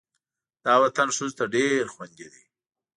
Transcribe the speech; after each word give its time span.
دا 0.63 0.73
وطن 0.83 1.07
ښځو 1.17 1.35
ته 1.37 1.45
ډېر 1.55 1.83
خوندي 1.93 2.27
دی. 2.33 2.43